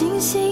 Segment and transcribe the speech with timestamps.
[0.00, 0.49] 星星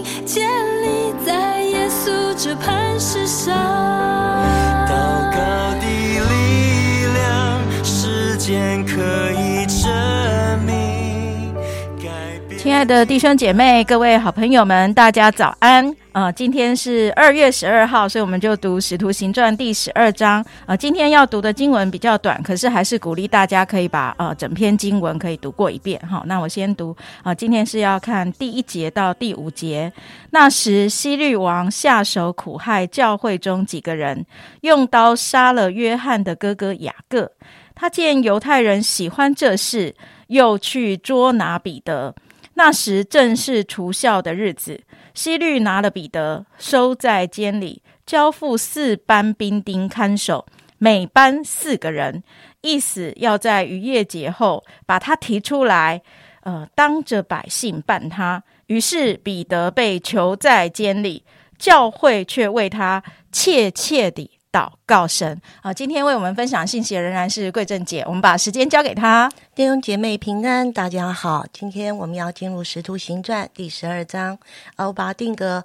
[12.78, 15.92] 亲爱的弟兄姐妹、各位好朋友们，大家早安！
[16.12, 20.46] 呃，今天是二月十二号，所以我们就读《使徒行传》第十二章。
[20.64, 26.00] 呃，今天要读的经文比较短，可是还是鼓励大家可以把呃整篇经文可以读过一遍。
[26.08, 29.92] 好，那我先读啊，今天是要看第一节到第五节。
[30.30, 34.24] 那时，希律王下手苦害教会中几个人，
[34.60, 37.28] 用刀杀了约翰的哥哥雅各。
[37.74, 39.96] 他见犹太人喜欢这事，
[40.28, 42.14] 又去捉拿彼得。
[42.58, 44.82] 那时正是除孝的日子，
[45.14, 50.44] 希律拿了彼得，收在监里，交付四班兵丁看守，
[50.78, 52.24] 每班四个人，
[52.62, 56.02] 意思要在逾越节后把他提出来，
[56.40, 58.42] 呃，当着百姓办他。
[58.66, 61.22] 于是彼得被囚在监里，
[61.56, 64.32] 教会却为他切切地。
[64.50, 65.72] 祷告神啊！
[65.72, 69.30] 今天为我们分享信息的仍然是桂正姐，我们把时间交给她。
[69.54, 71.44] 弟兄姐妹平安，大家好。
[71.52, 74.38] 今天我们要进入《使徒行传》第十二章，
[74.76, 75.64] 啊，我把它定个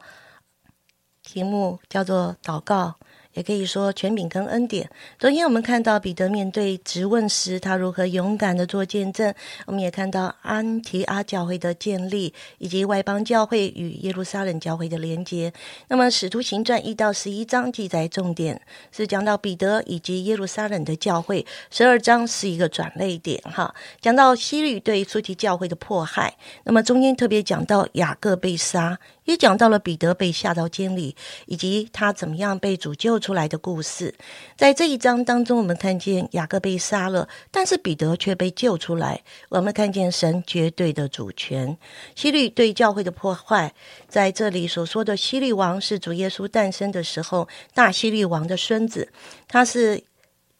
[1.24, 2.96] 题目叫做祷告。
[3.34, 4.90] 也可以说权柄跟恩典。
[5.20, 9.32] 昨天我们看到彼得面对质问时，他如何勇敢的做见证；
[9.66, 15.52] 我们也看到安提阿教会的建立，以及外邦教会与耶路撒冷教会的连接。
[15.88, 18.62] 那么《使徒行传》一到十一章记载重点
[18.92, 26.36] 是讲到彼得以及耶路撒冷的教会，十二章是一个转类点，哈，讲到西律对初期教会的迫害。
[26.64, 29.00] 那么中间特别讲到雅各被杀。
[29.26, 31.16] 也讲到了彼得被下到监里，
[31.46, 34.14] 以及他怎么样被主救出来的故事。
[34.58, 39.24] 在这一章当中，我们看见雅各被杀了，但是彼得却被救出来。
[39.48, 41.78] 我们看见神绝对的主权。
[42.14, 43.74] 希律对教会的破坏，
[44.10, 49.08] 在这里所说的希律王是主耶稣诞生的时候大希律王的孙子，
[49.48, 50.04] 他是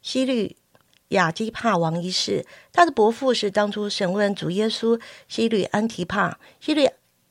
[0.02, 0.56] 希律
[1.10, 6.88] 亚基帕王一世，他的伯父是当初审问主耶稣希律安提帕，希律。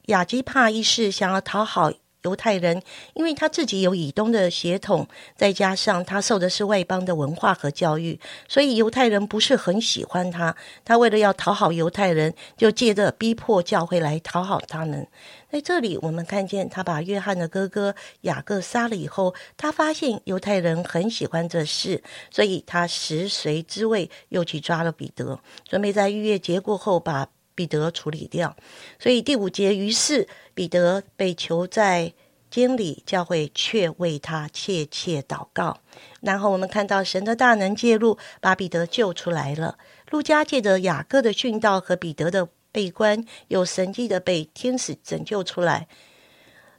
[0.07, 1.93] 亚基帕一世想要讨好
[2.25, 2.81] 犹太人，
[3.15, 8.19] 因为他自己有以东的血统，再加上他受的是外邦的文化和教育，
[8.49, 10.55] 所以犹太人不是很喜欢他。
[10.85, 15.07] 他为了要讨好犹太人，就借着逼迫教会来讨好他们。
[15.51, 27.29] 在这里，我们看见他把约翰的哥哥雅各杀了以后，他发现犹太人很喜欢这事，所以他食髓知味，又去抓了彼得，准备在逾越节过后把。
[27.55, 28.57] 彼得处理掉，
[28.99, 32.13] 所以第五节，于是彼得被囚在
[32.51, 35.81] 监里，教会却为他切切祷告。
[36.21, 39.79] 然后我们看到神的大能介入，把彼得救出来了。
[40.11, 45.89] 路加借着雅各的殉道和彼得的被关，有神迹的被天使拯救出来，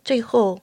[0.04, 0.60] 最后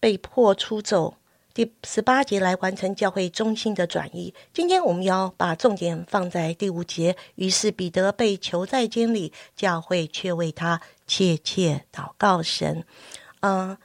[0.00, 1.14] 被迫出走。
[1.58, 4.32] 第十八节来完成教会中心的转移。
[4.54, 7.16] 今天我们要把重点放在第五节。
[7.34, 12.84] 于是彼得被囚在监里，教会却为他切切祷告神。
[13.40, 13.76] 嗯，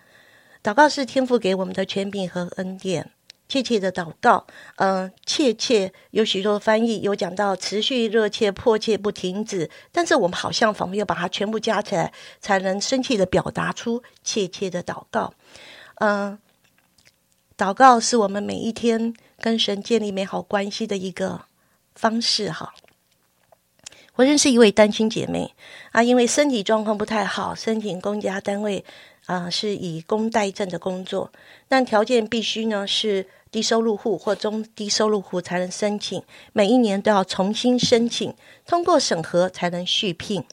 [0.61, 3.09] 祷告是天父给我们的权柄和恩典。
[3.49, 4.45] 切切的祷告，
[4.75, 9.71] 嗯，切切有许多翻译有讲到持续、热切、迫切、不停止。
[9.91, 15.33] 但是我们好像仿佛要把它全部加起来，才能生气的表达出切切的祷告。
[15.95, 16.37] 嗯。
[17.57, 21.41] 祷告是我们每一天跟神建立美好关系的一个
[21.95, 22.51] 方式。
[22.51, 22.73] 哈，
[24.15, 25.53] 我认识一位单亲姐妹
[25.91, 28.83] 啊，因为身体状况不太好，申请公家单位
[29.25, 31.31] 啊是以工代证的工作，
[31.67, 33.27] 但条件必须呢是。
[33.53, 36.23] 低收入户或中低收入户才能申请，
[36.53, 38.33] 每一年都要重新申请，
[38.65, 40.43] 通过审核才能续聘。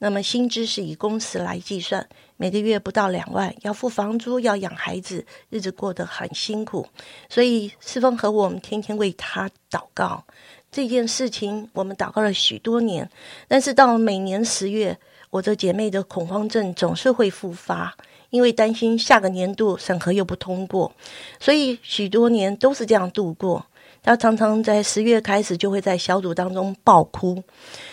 [0.00, 6.86] 那么薪资是以工时来计算，每个月不到两万，要付房租，要养孩子，日子过得很辛苦。
[7.28, 10.24] 所以四峰和我们天天为他祷告
[10.72, 13.10] 这件事情，我们祷告了许多年。
[13.46, 14.96] 但是到每年十月，
[15.30, 17.94] 我的姐妹的恐慌症总是会复发。
[18.30, 20.92] 因为担心下个年度审核又不通过，
[21.40, 23.64] 所以许多年都是这样度过。
[24.02, 27.42] 他常常在十月开始就会在小组当中爆哭，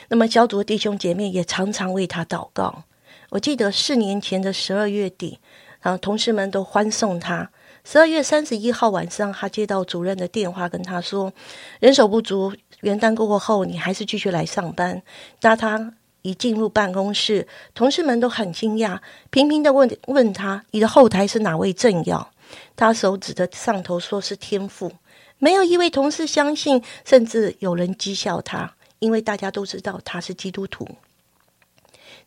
[0.09, 2.83] 那么小组弟兄姐妹也常常为他祷告。
[3.30, 5.39] 我记得四年前的十二月底，
[5.81, 7.50] 啊，同事们都欢送他。
[7.83, 11.33] 十二月三十一号晚上，他接到主任的电话，跟他说
[11.80, 15.01] 人手不足，元旦过后，你还是继续来上班。
[15.42, 15.94] 那他。
[16.25, 18.98] 一进入办公室，同事们都很惊讶，
[19.30, 22.31] 频频的问问他：“你的后台是哪位政要？”
[22.75, 24.92] 他手指着上头，说是天父。
[25.38, 30.88] 没有一位同事相信，甚至有人讥笑他，因为大家都知道他是基督徒。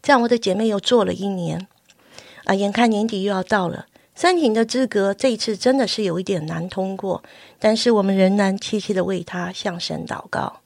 [0.03, 1.67] 这样，我的姐妹又做了一年，
[2.45, 7.23] 啊，眼看年底又要到了，申请的资格这一次真的是有一点难通过，
[7.59, 10.61] 但是我们仍然切切的为他向神祷告。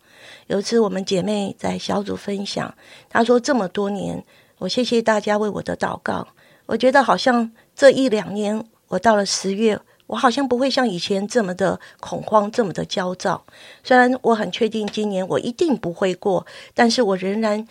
[0.47, 2.75] 有一次，我们姐妹在小组分享，
[3.09, 4.23] 她说：“这么多年，
[4.59, 6.29] 我谢谢大家为我的祷告。
[6.67, 13.45] 我觉得好像这一两年，我到了十月，我好像不会像以前这么的恐慌，这么的焦躁。
[13.83, 17.67] 虽然我很确定今年我一定不会过，但是我仍然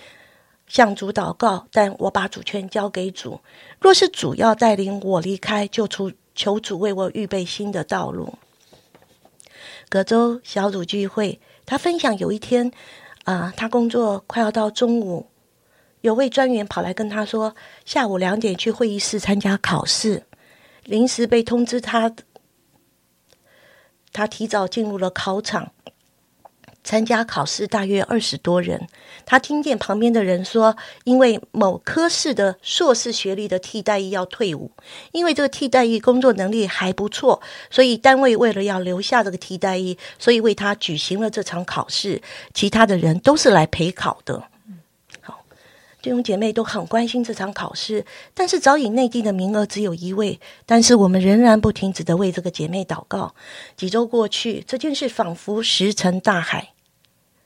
[0.72, 1.68] 向主祷告。
[1.70, 3.42] 但我把主权交给主。
[3.82, 8.36] 若是主要带领我离开，就出求主为我预备新的道路。
[9.90, 12.72] 隔周小组聚会，他分享有一天
[13.26, 15.28] 啊，他工作快要到中午。
[16.00, 17.54] 有位专员跑来跟他说
[17.86, 20.24] ：“下午两点去会议室参加考试。”
[20.86, 22.12] 临时被通知他，
[24.12, 25.74] 他提早进入了考场
[26.84, 27.68] 参加考试。
[27.68, 28.88] 大约二十多人，
[29.26, 30.76] 他听见旁边的人说
[31.06, 34.72] ：“因为某科室的硕士学历的替代役要退伍，
[35.12, 42.22] 因为这个替代役工作能力还不错，所以单位为了要留下这个替代役，所以为他举行了这场考试。
[42.54, 44.44] 其他的人都是来陪考的。”
[46.02, 53.36] 弟兄姐妹都很关心这场考试，但是早已内定的名额只有一位，但是我们仍然不停止的为这个姐妹祷告。
[53.78, 56.74] 几周过去，这件事仿佛石沉大海。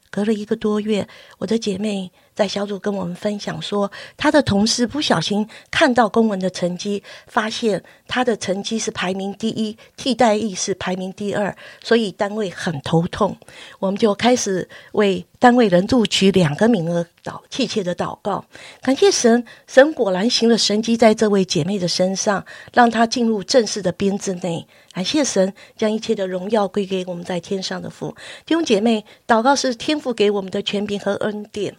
[0.09, 1.07] 隔了一个多月，
[1.39, 2.11] 我的姐妹。
[2.35, 13.37] 在小组跟我们分享说，他的同事不小心看到公文的成绩，发现他的成绩是排名第一，替代役是排名第二，所以单位很头痛。
[13.79, 18.43] 我们就开始为单位人录取两个名额祷切切的祷告，
[18.81, 24.67] 感谢神，神果然行了神迹在这位姐妹的身上，让她进入正式的编制内。
[24.91, 28.15] 感谢神，将一切的荣耀归给我们在天上的父。
[28.45, 31.75] 弟兄姐妹，祷告是天父给我们的权柄和恩典。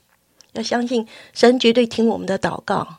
[0.57, 2.97] 要相信神绝对听我们的祷告。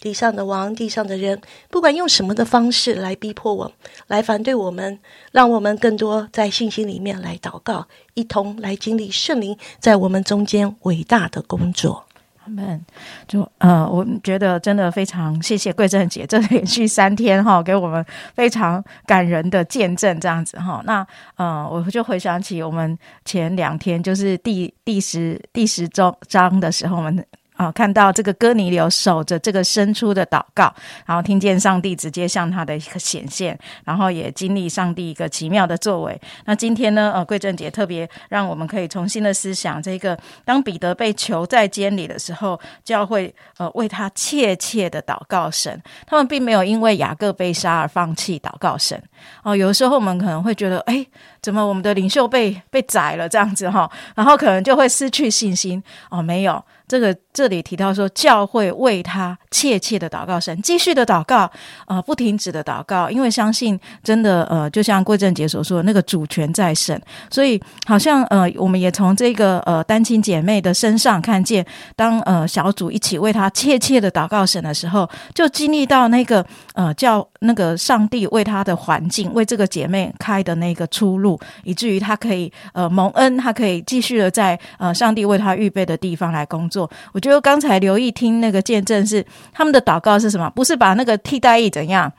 [0.00, 1.40] 地上的王，地上的人，
[1.70, 3.72] 不管用什么的方式来逼迫我，
[4.08, 4.98] 来反对我们，
[5.30, 12.06] 让我们更多在信心里面来祷告，一同来经历圣灵在我们中间伟大的工作。
[12.44, 12.84] 他们
[13.28, 18.04] 就呃，我觉得真的非常谢谢桂正姐，这连续三天哈，给我们
[18.34, 20.82] 非常感人的见证，这样子哈。
[20.84, 21.06] 那
[21.36, 27.24] 呃，我就回想起我们前两天，就是第第十第十周章的时候，我们。
[27.62, 30.74] 啊，看到这个哥尼流守着这个伸出的祷告，
[31.06, 36.20] 然后听见上帝直接向他的一个显现，然后也经历上帝一个奇妙的作为。
[36.46, 45.80] 那今天呢，呃，桂正姐特别让我们可以重新的思想这个：当彼得被囚在监里的时候，教会呃为他切切的祷告神。
[46.06, 49.00] 他们并没有因为雅各被杀而放弃祷告神。
[49.44, 51.06] 哦，有时候我们可能会觉得，哎，
[51.40, 55.82] 怎么我们的领袖被被宰了这样子哈，然后可能就会失去信心。
[56.10, 56.64] 哦，没有。
[56.92, 61.50] 这个这里提到说，教会为他切切的祷告，神继续的祷告，
[61.86, 67.00] 呃，不停止的祷告，因为相信真的，呃，就像郭正杰所说，那个主权在神，
[67.30, 71.64] 所以好像呃，我们也从这个呃单亲姐妹的身上看见，
[71.96, 76.44] 当呃小组一起为他切切的祷告神的时候，就经历到那个
[76.74, 86.81] 呃叫那个上帝为他的环境，为这个姐妹开的那个出路，以至于他可以呃蒙恩，他可以继续的在呃上帝为他预备的地方来工作。
[87.12, 90.50] 我觉得刚才刘毅听那个见证是他们的祷告是什么？
[90.50, 92.12] 不是把那个替代役怎样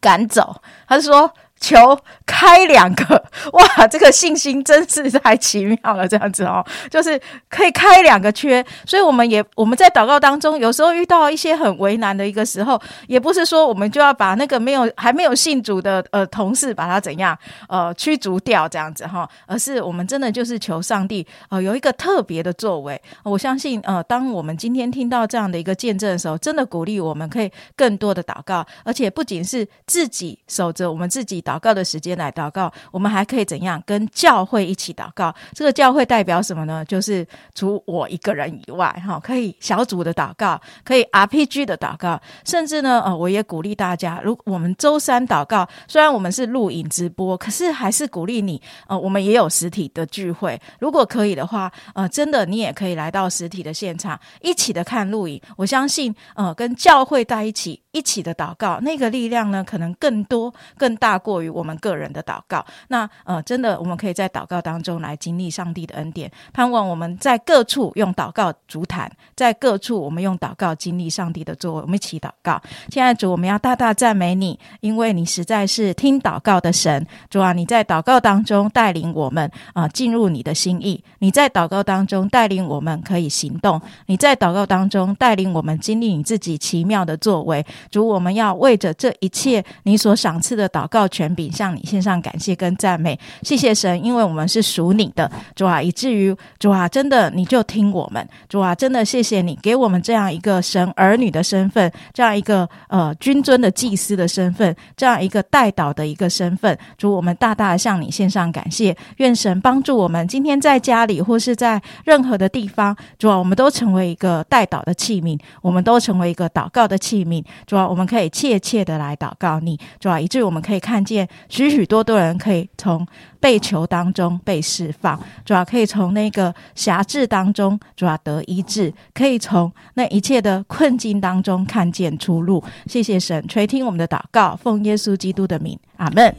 [0.00, 1.32] 赶走，他是说。
[1.64, 3.86] 求开两个哇！
[3.86, 7.18] 这个信心真是太奇妙了，这样子哦，就是
[7.48, 8.62] 可以开两个缺。
[8.84, 17.36] 所以我们也我们在祷告当中，有时候遇到一些很为难的一个时候，也不是说我们就要把那个没有还没有信主的呃同事把他怎样
[17.70, 23.00] 呃驱逐掉这样子哈，而是我们真的就是求上帝呃有一个特别的作为。
[23.22, 31.53] 我相信呃，当我们今天听到这样的一个见证的时候，真的鼓励我们可以更多的祷告，而且不仅是自己守着我们自己祷。
[31.54, 35.32] 祷告的时间来祷告，我们还可以怎样跟教会一起祷告？
[35.52, 36.84] 这个教会代表什么呢？
[36.84, 55.40] 就是除我一个人以外，哈，可以小组的祷告，可以 RPG 的祷告，甚至呢，呃，我也鼓励大家，如我们周三祷告，虽然我们是录影直播，可是还是鼓励你，呃，我们也有实体的聚会，如果可以的话，呃，真的你也可以来到实体的现场，一起的看录影。
[55.56, 61.44] 我相信，呃，跟教会在一起一起的祷告，那个力量呢，可能更多、更大过过。
[61.44, 71.82] 于我们个人的祷告，那呃，真的，我们可以在祷告当中来经历上帝的恩典，盼望我们在各处用祷告主坛，在各处我们用祷告经历上帝的作为。
[71.82, 77.06] 我们一起祷告，亲爱的主，我们要大大赞美你，因为你实在是听祷告的神。
[77.28, 87.64] 主啊，你在祷告当中带领我们啊，进入你的心意；你在祷告当中带领我们可以行动；你在祷告当中带领我们经历你自己奇妙的作为。
[87.90, 91.23] 主，我们要为着这一切你所赏赐的祷告权。
[91.24, 93.18] 权柄，向你献上感谢跟赞美。
[93.42, 106.76] 谢谢神，因为我们是属你的，主啊，以至于主啊，真的你就听我们，主啊，真的谢谢你给我们这样一个神儿女的身份，这样一个呃君尊的祭司的身份，这样一个代祷的一个身份。
[106.98, 117.44] 主，我们大大的向你献上感谢，愿神帮助我们，今天在家里或是在任何的地方，主啊，我们都成为一个代祷的器皿，我们都成为一个祷告的器皿。
[117.66, 121.13] 主啊，我们可以切切的来祷告你，主啊，以至于我们可以看见
[121.48, 123.06] 许许多多人可以从
[123.40, 132.62] 被囚当中被释放，主要，可以从那个辖制当中，主要得医治，可以从那一切的困境当中看见出路。
[132.86, 136.34] 谢谢神垂听我们的祷告，奉耶稣基督的名，阿门。